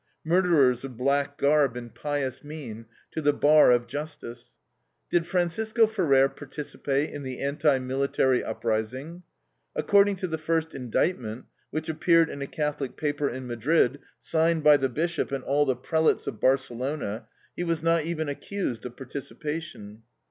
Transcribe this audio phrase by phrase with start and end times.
[0.23, 4.55] Murderers of black garb and pious mien, to the bar of justice!
[5.11, 9.21] Did Francisco Ferrer participate in the anti military uprising?
[9.75, 14.77] According to the first indictment, which appeared in a Catholic paper in Madrid, signed by
[14.77, 20.01] the Bishop and all the prelates of Barcelona, he was not even accused of participation.